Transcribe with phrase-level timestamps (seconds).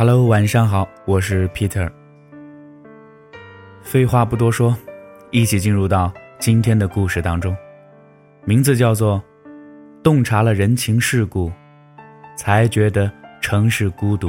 [0.00, 1.86] Hello，晚上好，我是 Peter。
[3.82, 4.74] 废话不多说，
[5.30, 7.54] 一起进入到今天的故事当中，
[8.46, 9.18] 名字叫做
[10.02, 11.52] 《洞察了人情世故，
[12.34, 14.28] 才觉得城市孤独》。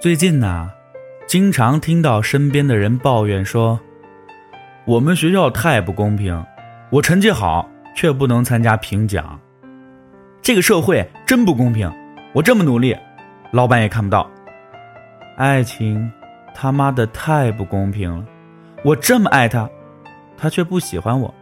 [0.00, 0.70] 最近呐，
[1.26, 3.78] 经常听到身边的人抱怨说，
[4.86, 6.42] 我们学校太不公平，
[6.88, 9.38] 我成绩好却不能参加评奖，
[10.40, 11.92] 这个社会真不公平。
[12.38, 12.96] 我这么努力，
[13.50, 14.30] 老板也看不到。
[15.36, 16.08] 爱情，
[16.54, 18.24] 他妈的太不公平了！
[18.84, 19.68] 我这么爱他，
[20.36, 21.34] 他却不喜欢我。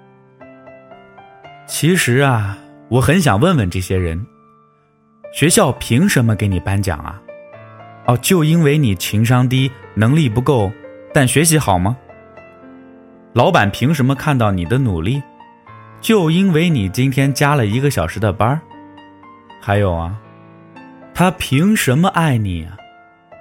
[1.66, 2.56] 其实啊，
[2.88, 4.26] 我很想问问这些人：
[5.34, 7.20] 学校凭什么给你颁奖啊？
[8.06, 10.72] 哦，就因为你情商低、能力不够，
[11.12, 11.94] 但学习好吗？
[13.34, 15.22] 老板凭什么看到你的努力？
[16.00, 18.58] 就因为你今天加了一个小时的班
[19.60, 20.18] 还有啊。
[21.18, 22.76] 他凭什么爱你啊？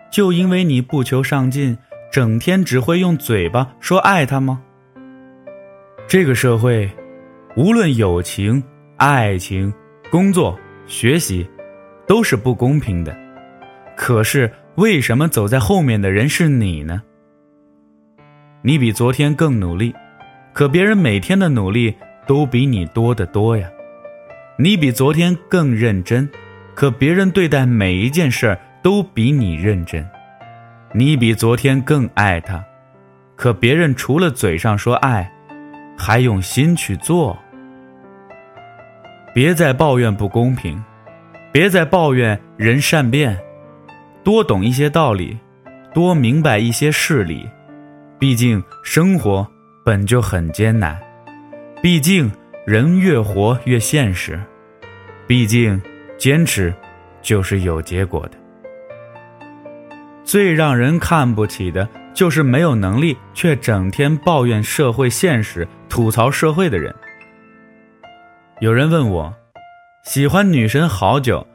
[0.10, 1.78] 就因为你不求上进，
[2.10, 4.62] 整天只会用嘴巴说爱他吗？
[6.08, 6.90] 这个社会，
[7.58, 8.64] 无论友情、
[8.96, 9.74] 爱情、
[10.10, 11.46] 工作、学习，
[12.08, 13.14] 都是不公平的。
[13.98, 17.04] 可是为什么走在后面的人是你呢？
[18.62, 19.94] 你比昨天更努力，
[20.54, 21.94] 可别人每天的努力
[22.26, 23.70] 都比你多得多呀。
[24.58, 26.30] 你比昨天更认真。
[26.76, 30.06] 可别人对待每一件事都比你认真，
[30.94, 32.62] 你比昨天更爱他，
[33.38, 35.32] 可别人除了嘴上说爱，
[35.98, 37.38] 还用心去做。
[39.34, 40.84] 别再抱怨不公平，
[41.54, 43.40] 别再抱怨人善变，
[44.22, 45.38] 多懂一些道理，
[45.94, 47.50] 多明白一些事理。
[48.20, 49.48] 毕竟生活
[49.86, 51.00] 本就很艰难，
[51.82, 52.30] 毕竟
[52.66, 54.38] 人越活越现实，
[55.26, 55.82] 毕竟。
[56.18, 56.74] 坚持，
[57.22, 58.32] 就是有结果的。
[60.24, 66.94] 最让人看不起的，就是没有能力却整天抱怨社会现实、吐槽社会的人。
[68.60, 69.34] 有人问我，
[70.04, 71.46] 喜欢女神好久，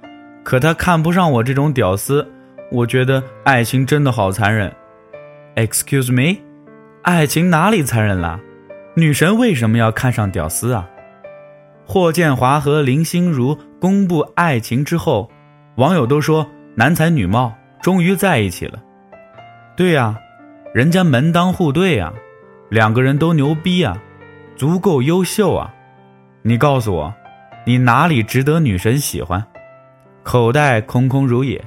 [0.44, 2.30] 可她看不上我这种屌丝，
[2.70, 4.72] 我觉得爱情真的好残忍。
[5.56, 6.38] Excuse me，
[7.02, 8.38] 爱情哪里残忍了？
[8.94, 10.88] 女神为什么要看上屌丝啊？
[11.92, 15.28] 霍建华和林心如公布爱情之后，
[15.74, 16.46] 网友都说
[16.76, 17.52] 男才女貌，
[17.82, 18.80] 终于在一起了。
[19.76, 20.16] 对呀，
[20.72, 22.12] 人家门当户对呀，
[22.68, 24.00] 两个人都牛逼啊，
[24.54, 25.74] 足够优秀啊。
[26.42, 27.12] 你告诉我，
[27.66, 29.44] 你哪里值得女神喜欢？
[30.22, 31.60] 口袋空空如也，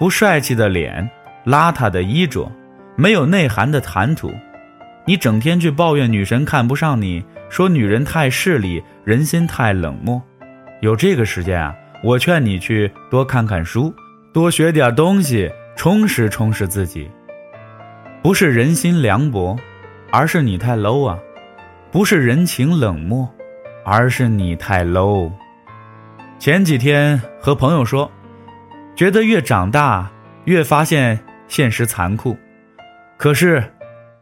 [0.00, 1.08] 不帅气的脸，
[1.46, 2.50] 邋遢的衣着，
[2.96, 4.34] 没有内涵的谈吐。
[5.06, 7.22] 你整天去抱怨女神看不上你，
[7.54, 10.20] 说女人太势利，人心太冷漠。
[10.80, 11.72] 有这个时间啊，
[12.02, 13.94] 我劝你去多看看书，
[14.32, 17.08] 多学点东西，充实充实自己。
[18.24, 19.56] 不是人心凉薄，
[20.10, 21.16] 而是你太 low 啊；
[21.92, 23.32] 不是人情冷漠，
[23.84, 25.30] 而是你太 low。
[26.40, 28.10] 前几天和朋友说，
[28.96, 30.10] 觉得越长大
[30.46, 31.16] 越发现
[31.46, 32.36] 现实残酷，
[33.16, 33.62] 可是。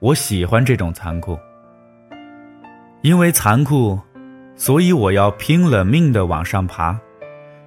[0.00, 1.38] 我喜欢这种残酷，
[3.02, 3.98] 因为残酷，
[4.54, 6.96] 所以我要拼了命的往上爬；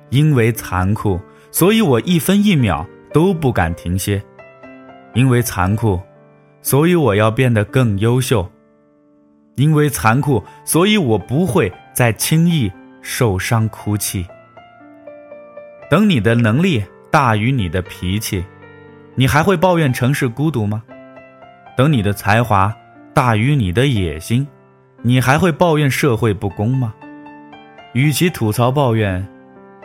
[0.10, 1.20] 因为残酷，
[1.52, 4.18] 所以我一分一秒都不敢停歇；
[5.14, 6.00] 因为残酷，
[6.62, 8.50] 所以我要变得更优秀；
[9.56, 12.72] 因为残酷，所以我不会再轻易
[13.02, 14.26] 受伤哭泣。
[15.90, 16.82] 等你的能力
[17.12, 18.42] 大于你的脾气，
[19.16, 20.82] 你还会抱怨城市孤独吗？
[21.76, 22.74] 等你的才华
[23.14, 24.48] 大于你的野心，
[25.08, 26.92] 你还会抱怨社会不公吗？
[27.94, 29.24] 与其吐槽抱怨，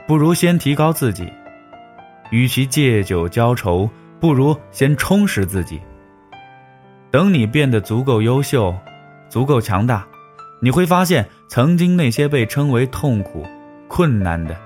[0.09, 1.27] 不如先提高自己；
[2.31, 5.79] 与其借酒浇愁，不如先充实自己。
[7.11, 8.75] 等你变得足够优秀、
[9.29, 10.09] 足够强大，
[10.63, 13.45] 你会发现，曾经那些被称为痛苦、
[13.89, 14.57] 困难的，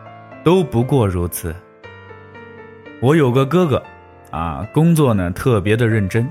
[0.44, 1.52] 都不过如此。
[3.02, 3.82] 我有个哥哥，
[4.30, 6.30] 啊，工作呢特别的认真。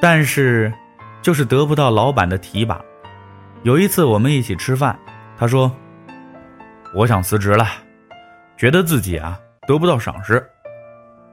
[0.00, 0.72] 但是，
[1.20, 2.80] 就是得不到老板的提拔。
[3.62, 4.98] 有一次我们一起吃饭，
[5.36, 5.70] 他说
[6.96, 7.66] ：“我想辞职了，
[8.56, 10.42] 觉得自己啊得不到赏识，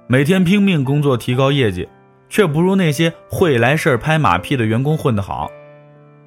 [0.07, 1.87] 每天拼命工作提高业绩，
[2.27, 5.49] 却不如那些会来事儿拍马屁的员工混得好。”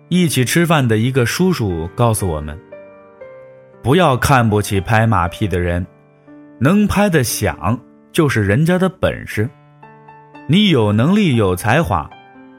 [0.08, 2.58] 一起吃饭的一个叔叔告诉我们
[3.82, 5.86] ：“不要看不起拍马屁的人，
[6.58, 7.78] 能拍得响
[8.10, 9.48] 就是人家的本事。
[10.48, 12.08] 你有能力有才华。”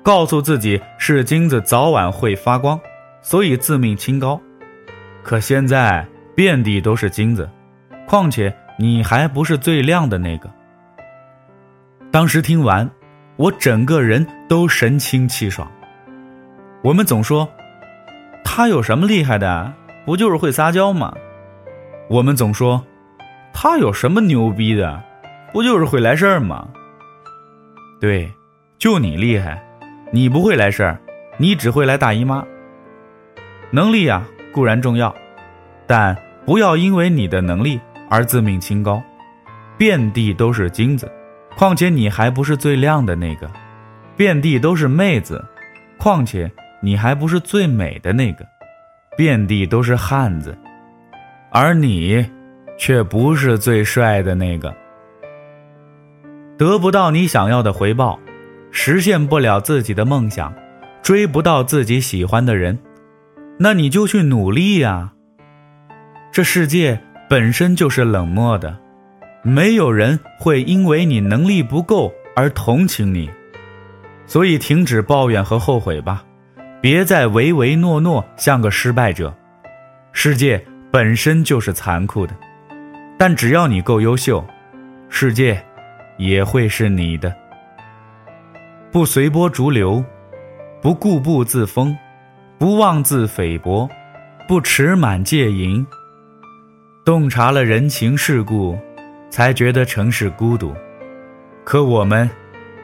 [0.04, 2.80] 告诉自己是金子，早晚会发光，
[3.22, 4.40] 所以自命清高。
[5.24, 7.50] 可现在遍地都是金子，
[8.08, 10.50] 况且你还不是最亮的那个。
[12.12, 12.90] 当时听完，
[13.38, 15.72] 我整个人都神清气爽。
[16.84, 17.48] 我们总说，
[18.44, 19.72] 他有什么厉害的？
[20.04, 21.14] 不就是会撒娇吗？
[22.10, 22.84] 我们总说，
[23.54, 25.02] 他有什么牛逼的？
[25.54, 26.68] 不就是会来事儿吗？
[28.00, 28.32] 对，
[28.80, 29.64] 就你厉害，
[30.12, 31.00] 你不会来事儿，
[31.38, 32.44] 你只会来大姨妈。
[33.72, 34.24] 能力呀
[34.54, 35.16] 固然重要，
[35.88, 36.16] 但
[36.46, 37.80] 不要因为你的能力
[38.10, 39.02] 而自命清高。
[39.78, 41.10] 遍地都是金子，
[41.58, 43.48] 况且你还不是最亮的那个；
[44.16, 45.44] 遍地都是妹子，
[45.98, 46.52] 况且
[46.82, 48.44] 你还不是最美的那个；
[49.18, 50.56] 遍地都是汉子，
[51.50, 52.30] 而你
[52.78, 54.76] 却不是最帅的那个。
[56.58, 58.20] 得不到你想要的回报，
[58.70, 60.54] 实现不了自己的梦想，
[61.02, 62.78] 追不到自己喜欢的人。
[63.64, 65.14] 那你就去努力呀。
[66.32, 67.00] 这世界
[67.30, 68.76] 本身就是冷漠的，
[69.44, 73.30] 没有人会因为你能力不够而同情你，
[74.26, 76.24] 所以停止抱怨和后悔吧，
[76.82, 79.32] 别再唯唯诺诺，像个失败者。
[80.12, 82.36] 世界本身就是残酷的，
[83.16, 84.44] 但只要你够优秀，
[85.08, 85.64] 世界
[86.18, 87.32] 也会是你的。
[88.92, 90.04] 不随波逐流，
[90.82, 91.96] 不固步自封。
[92.62, 93.90] 不妄自菲薄，
[94.48, 95.84] 不持满戒淫。
[97.04, 98.78] 洞察了人情世故，
[99.32, 100.72] 才觉得城市孤独。
[101.64, 102.30] 可我们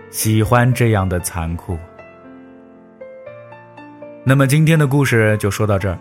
[0.09, 1.77] 喜欢这样的残酷。
[4.23, 5.99] 那么今天的故事就说到这儿，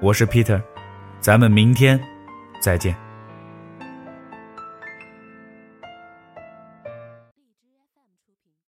[0.00, 0.58] 我是 Peter，
[1.20, 2.00] 咱们明天
[2.58, 2.96] 再见。